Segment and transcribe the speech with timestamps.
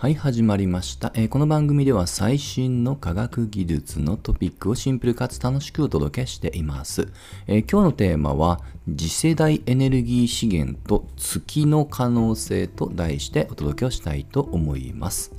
[0.00, 7.12] はい、始まりました、えーこの番組では最新の科学技術のトピックをシンプルかつ楽しくお届けしています。
[7.46, 15.32] えー今日のテーマは次世代エネルギー資源と月の可能性と題してお届けをしたいと思います。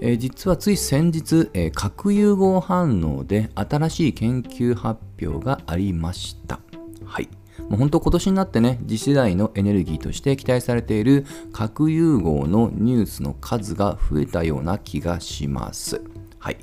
[0.00, 6.60] えー実はつい先日、えー核融合反応で新しい研究発表がありました。
[7.04, 7.28] はい。
[7.68, 16.00] もう本当今年になってね、次世代のエネルギーとして期待されている核融合のニュースの数が増えたような気がします。
[16.40, 16.58] はい。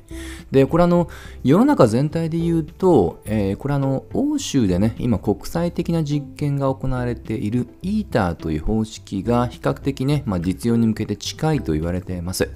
[0.50, 1.08] で、これあの、
[1.44, 12.48] 世の中全体で言うと、えーこれあの、欧州でね、今国際的な実験が行われている ITER という方式が比較的ね、まあ、実用に向けて近いと言われています。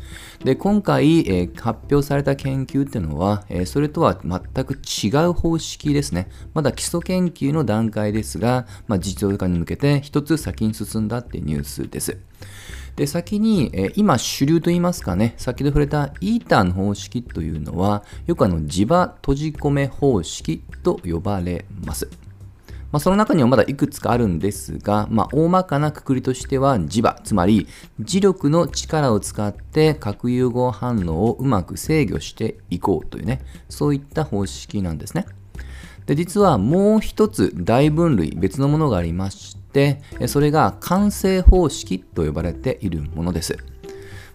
[0.44, 6.28] で、今回、えー発表された研究っていうのは、えーそれとは全く違う方式ですね。
[6.54, 12.18] まだ基礎研究の段階ですが、まあ、実用化に向けて一つ先に進んだっていうニュースです。
[12.96, 22.08] で先に、え今主流といいますかね先ほど触れたイーターの方式というのはよくあの磁場閉じ込め方式と呼ばれます。
[22.92, 27.68] まあ、その中にはまだいくつかあるんですが、まあ、大まかなくくりとしては磁場つまり
[28.00, 35.26] 磁力の力を使って核融合反応をうまく制御していこうというねそういった方式なんですね。
[36.10, 43.56] で実はもう一つ大分類別のものがありましてそれが完成方式と呼ばれているものです。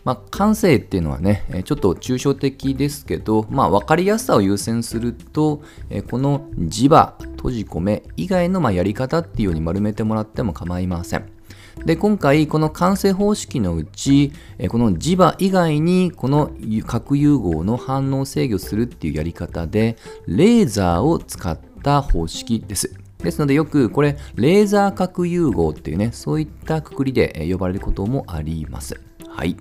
[0.06, 5.64] まあ、感性っていうのはね、ちょっと抽象的ですけど、まあ、分かりやすさを優先すると、
[6.12, 11.35] この磁場、閉じ込め以外のまやり方っていうように丸めてもらっても構いません。
[11.84, 14.32] で、今回、この完成方式のうち、
[14.70, 16.52] この磁場以外に、この
[16.86, 22.96] 核融合の反応を制御するっていうやり方で、レーザーを使った方式です。
[23.20, 29.00] ですので、よくこれ、レーザー核融合っていうね、そういったくくりで呼ばれることもあります。
[29.28, 29.58] はい。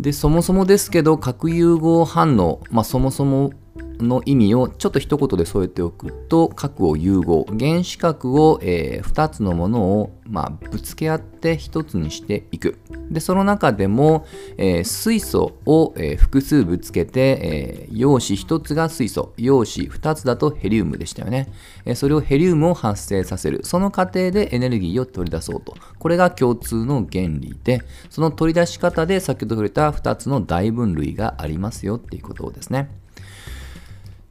[0.00, 3.52] で、そもそもですけど、核融合反応、まあ、そもそも
[4.00, 12.78] の意味をちょっと一言で添えておくと、核を融合、原子核を、え2つのものを、まあ、ぶつけ合って1つにしていく。
[13.10, 14.26] で、その中でも、
[14.56, 21.48] えー水素を、えー複数ぶつけて、えー陽子1つが水素、陽子2つだとヘリウムでしたよね。
[21.84, 23.60] えーそれをヘリウムを発生させる。
[23.64, 25.74] その過程でエネルギーを取り出そうと。
[25.98, 32.90] これが共通の原理で、その取り出し方で先ほど触れた2つの大分類がありますよっていうことですね。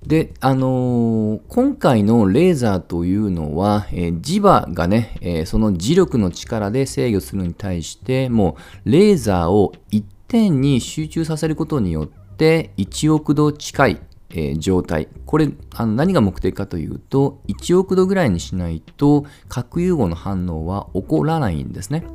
[0.05, 15.09] で、あのー今回のレーザーというのは、えー磁場がね、えーその磁力の力で制御するに対して、もうレーザーを一点に集中させることによって、1億度近い、えー状態。
[15.25, 22.05] これ、あの何が目的かというと、1億度ぐらいにしないと、核融合の反応は起こらないんですね。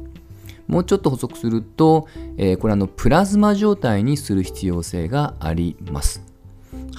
[0.68, 2.06] もうちょっと補足すると、
[2.38, 6.31] えこれあのプラズマ状態にする必要性があります。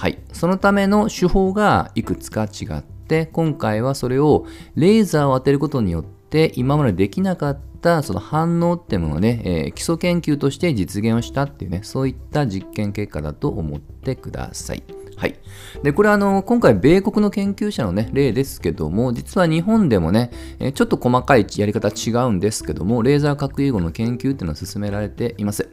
[0.04, 4.44] はい、そのための手法がいくつか違って今回はそれを
[4.74, 14.82] レーザーを当てることによって今までできなかったその反応ってものをね、えー基礎研究として実現をしたっていうねそういった実験結果だと思ってください。
[15.16, 15.36] はい。
[15.82, 20.30] で、これあの、今回、米国の研究者のね、例ですけども、実は日本でもね、
[20.74, 25.68] ちょっと細かいやり方違うんですけども、レーザー核融合の研究っていうのは進められています。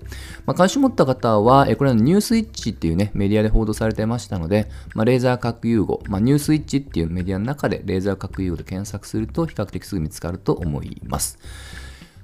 [0.45, 11.39] まあ、関心持った方は、これはニュースイッチっていうね、メディアで報道されてましたので、まあ、レーザー核融合、まあ、ニュースイッチっていうメディアの中で、レーザー核融合で検索すると、比較的すぐ見つかると思います。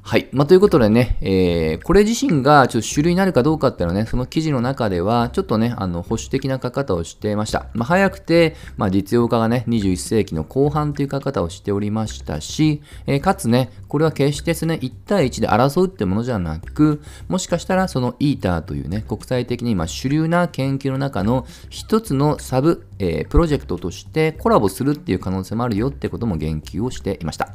[0.07, 0.29] はい。
[0.31, 7.67] まあ、ということでね、えーこれ自身がちょっと主流になるかどうかっていうのはね、その記事の中では、ちょっとね、あの保守的な書き方をしていました。
[7.73, 27.49] まあ、早くて、まあ、実用化がね、21世紀の後半という書き方をしておりましたし、えーかつね、これは決してですね、1対1で争うってものじゃなく、もしかしたらそのイーターというね、国際的に今主流な研究の中の一つのサブ、えープロジェクトとしてコラボするっていう可能性もあるよってことも言及をしていました。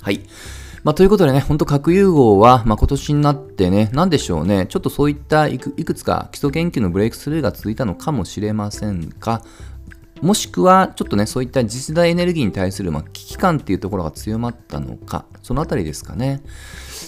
[0.00, 0.22] はい。
[0.82, 9.42] まあ、ということでね、本当核融合は、まあ、今年になってね、なんでしょうね、ちょっとそういったいくいくつか基礎研究のブレイクスルーが続いたのかもしれませんが、
[10.22, 16.42] もしくは、ちょっとね、そういった次世代エネルギーに対する、まあ、危機感っていうところが強まったのか、そのあたりですかね。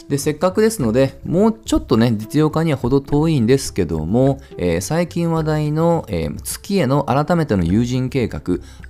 [0.09, 8.41] で、せっかくですので、もうちょっとね、実用化には程遠いんですけども、えー最近話題の、えー月への改めての有人計画、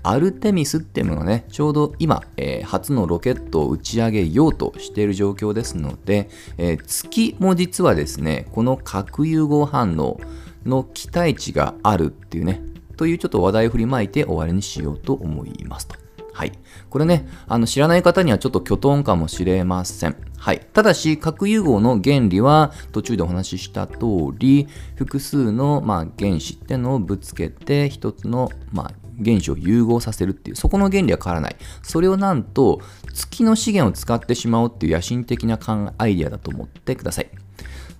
[0.03, 6.29] アルテミスっていうものがね、ちょうど今、えー初のロケットを打ち上げようとしている状況ですので、
[6.59, 10.21] え月も実はですね、この核融合反応
[10.65, 12.63] の期待値があるっていうね、
[13.03, 15.97] というちょっと話題を振りまいて終わりにしようと思いますと。
[16.33, 16.53] はい。
[16.89, 20.17] これね、あの知らない方にはちょっと巨頭かもしれません。
[20.39, 20.61] はい。
[20.73, 23.97] ただし、核融合の原理は途中でお話しした通
[24.39, 28.93] り、複数の、まあ、原子ってのをぶつけて、一つの、まあ、
[29.25, 31.57] 原子を融合させるっていう、そこの原理は変わらない。
[31.83, 32.81] それをなんと、
[33.13, 35.59] 月の資源を使ってしまおうっていう野心的な
[35.99, 37.42] アイデアだと思ってください。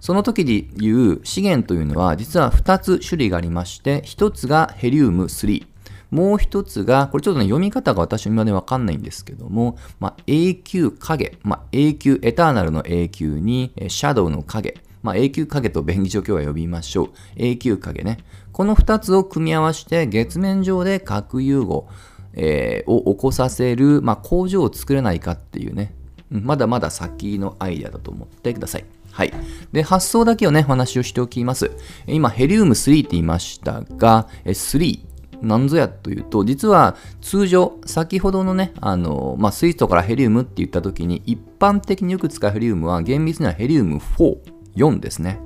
[0.03, 5.65] その時で言う資源というのは、実は2つ種類がありまして、1つがヘリウム3。
[6.11, 17.11] もう一つが、これちょっとね、読み方が私今でわかんないんですけども、まあ、永久影、まあ、永久、エターナルの永久に、シャドウの影、まあ、永久影と便宜上今日は呼びましょう。
[17.37, 18.19] 永久影ね。
[18.51, 21.87] この二つを組み合わせて月面上で核融合、
[22.35, 25.95] えー、を起こさせる、まあ、工場を作れないかっていうね、
[26.29, 28.85] まだまだ先のアイデアだと思ってください。
[29.13, 29.33] はい。
[29.73, 31.71] で、発想だけをね、お話をしておきます。
[32.07, 35.01] 今、ヘリウム3って言いましたが、3、
[35.43, 44.37] なんぞやというと、実は通常、先ほどのね、あの、まあ、水素からヘリウムって言った時に、一般的によく使うヘリウムは厳密にはヘリウム4、
[44.77, 45.41] 4ですね。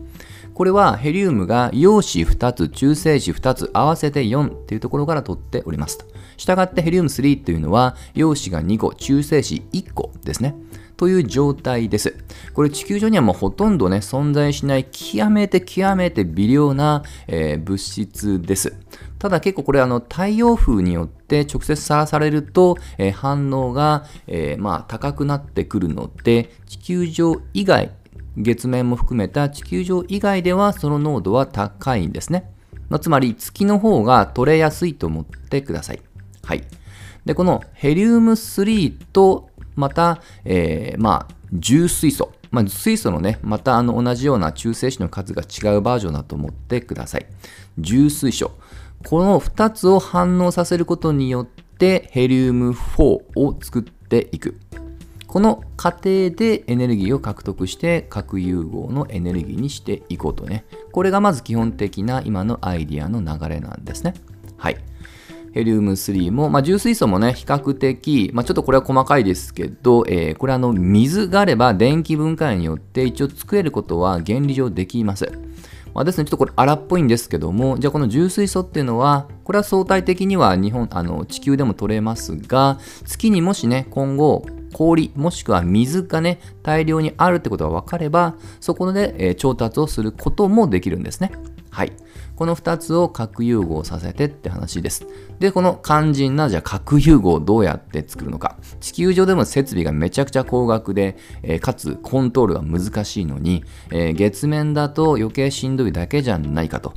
[0.54, 6.06] これはヘリウムが陽子2つ、中性子2つ合わせて4っていうところから取っておりますと。
[6.36, 10.54] したがってヘリウム3というのは陽子が2個、中性子1個ですね。
[10.96, 12.16] という状態です。
[12.54, 18.76] これ地球上にはもうほとんどね、存在しない極めて極めて微量な、えー、物質です。
[19.18, 27.92] ただ結構これあの太陽風によって直接さらされると、えー、反応が、えー、まあ高くなってくるので地球上以外
[28.36, 32.52] 月面も含めた地球上以外ではその濃度は高いんですね。
[33.00, 36.00] つまり月の方が取れやすいと思ってください。
[36.44, 36.62] はい。
[37.24, 42.32] で、このヘリウム3とまた、えー、まあ、重水素。
[42.50, 47.26] まあ、水素のね、またあの同じような中性子の数が違うバージョンだと思ってください。
[47.78, 48.52] 重水素。
[49.04, 53.02] この2つを反応させることによってヘリウム4
[53.36, 54.58] を作っていく。
[55.26, 60.64] この過程でエネルギーを獲得して核融合のエネルギーにしていこうとね。
[60.92, 64.14] これがまず基本的な今のアイディアの流れなんですね。
[64.56, 64.76] はい。
[65.56, 75.32] ヘリウム3も、まあ、重水素もね、比較的、まあ、ちょっとこれは細かいですけど、えー、これあの、水があれば電気分解によって一応作れることは原理上できます。
[75.94, 84.44] まあ、ですね、ちょっとこれ荒っぽいんですけども、じゃあこの重水素っていうのは、これは相対的には日本、あの、地球でも取れますが、月にもしね、今後、
[84.74, 91.32] 氷もしくは水がね、大量にあるってことが分かれば、そこで、えー、調達をすることもできるんですね。
[91.76, 91.92] はい。
[92.36, 95.06] この2つを核融合させてって話です。
[95.40, 98.56] で、この肝心な、じゃあ核融合をどうやって作るのか。
[98.80, 106.94] 地球上でも設備がめちゃくちゃ高額で、えー、かつコントロールが難しいのに、えー、月面だと余計しんどいだけじゃないかと。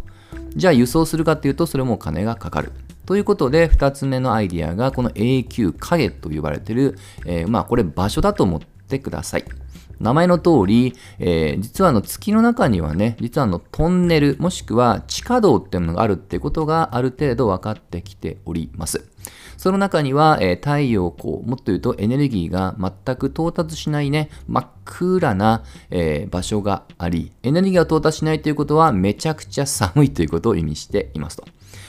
[0.55, 2.71] じゃあ輸送するかっていうと、それも金がかかる。
[3.05, 9.43] ということで、2つ目のアイディアが、この永久影と呼ばれてる、えー、まあ、これ場所だと思ってください。
[9.99, 19.03] 名前の通り、えー、実はあの月の中にはね、実はあのトンネル、もしくは地下道っていうのがあるってことがある程度分かってきております。
[19.57, 31.43] その中には、えー、太陽光、もっと言うとエネルギーが全く到達しないね、真っ暗な、えー、場所があり、エネルギーが到達しないということはめちゃくちゃ寒いということを意味していますと。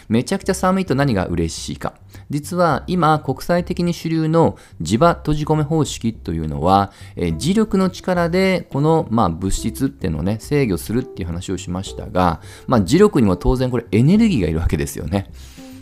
[0.09, 1.94] めちゃくちゃ寒いと何が嬉しいか。
[2.31, 15.31] 実は今国際的に主流の磁場閉じ込め方式というのは、えー、磁力の力でこの、まあ、物質っていうのをね制御するっていう話をしましたが、まあ、磁力にも当然これエネルギーがいるわけですよね。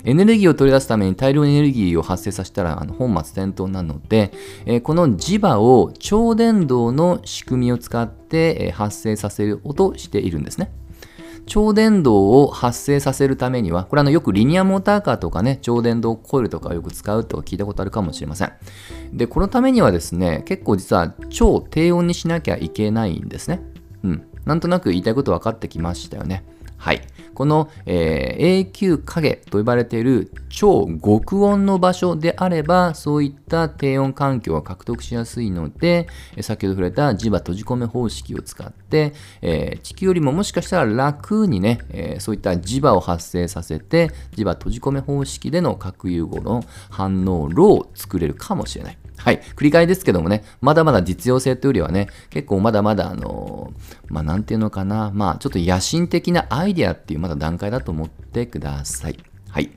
[0.05, 4.33] エネルギーを取り出すために大量エネルギーを発生させたらあの本末転倒なので、
[4.65, 10.71] えー、この磁場を超電導の仕組みを使って、えー、発生させるとしているんですね。
[11.49, 18.53] 超電導を発生させるためには、これあのよくリニアモーターカーとかね、超電導コイルとかよく使うと聞いたことあるかもしれません。
[19.13, 23.63] で、このためにはですね、結構実は超低温にしなきゃいけないんですね。
[24.05, 24.27] うん。
[24.45, 26.45] なんとなく言いたいこと分かってきましたよね。
[26.77, 27.01] はい。
[27.39, 36.09] この、えー、永久影と呼ばれている超極温の場所であれば、そういった低温環境を獲得しやすいので、
[36.41, 48.99] 先ほど触れた磁場閉じ込め方式を使って、えー、地球よりももしかしたら楽にね、えー、そういった磁場を発生させて、磁場閉じ込め方式での核融合の反応炉を作れるかもしれない。
[49.19, 49.41] はい。
[49.57, 53.73] 繰り返ですけどもね、まだまだ実用性というよりはね、結構まだまだあの、
[54.09, 59.19] まあなんていうのかな、まあちょっと野心的なアイデアっていうまだ段階だと思ってください。
[59.51, 59.71] はい。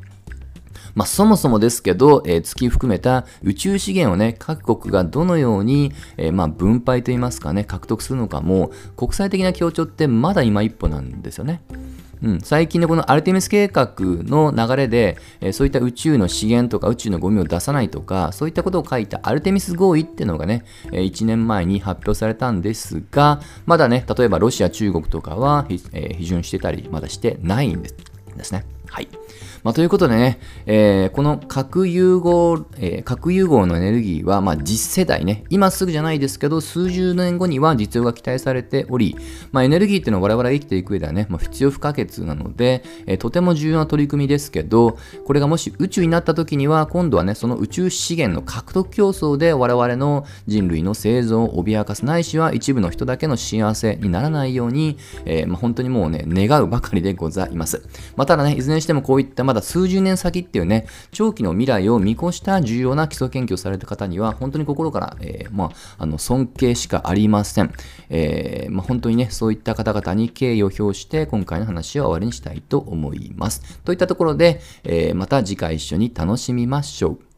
[0.96, 11.62] まあ、そもそもですけど、えー、月含めた宇宙資源をね、各国がどのように、えー、まあ、分配といいますかね、獲得するのかも、国際的な協調ってまだ今一歩なんですよね。
[12.24, 27.90] うん、最近のこのアルテミス計画の流れで、えー、そういった宇宙の資源とか宇宙のゴミを出さないとか、そういったことを書いたアルテミス合意っていうのがね、えー、1年前に発表されたんですが、まだね、例えばロシア、中国とかは、え、批准してたり、まだしてないんで
[28.44, 28.66] すね。
[28.88, 29.08] はい。
[29.64, 39.16] まあ、ということでね、えー、この核融合、えー、核融合のエネルギーは、まあ、実世代ね、今すぐじゃないですけど、数十年後には実用が期待されており、
[39.52, 57.84] まあ、エネルギーっていうのは我々が生きていく上ではね、まあ、必要不可欠なので、えー、とても重要な取り組みですけど、これがもし宇宙になった時には、今度はね、その宇宙資源の獲得競争で我々の人類の生存を脅かすないしは一部の人だけの幸せにならないように、えーまあ、本当にもうね、願うばかりでございます。
[58.16, 67.74] まあ、ただね、いずれにしてもこういったまだ数十年先っていうね、長期の未来を見越した重要な基礎研究をされた方には、本当に心から、えー、まあ、あの尊敬しかありません。
[68.10, 73.80] えー、まあ、本当にね、そういった方々に敬意を表して、今回の話は終わりにしたいと思います。
[73.84, 77.31] といったところで、えー、また次回一緒に楽しみましょう。